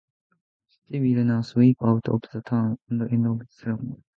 [0.89, 4.01] They will now sweep out the town and end the ceremony.